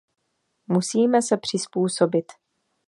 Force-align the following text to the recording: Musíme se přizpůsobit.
Musíme 0.67 1.21
se 1.21 1.37
přizpůsobit. 1.37 2.31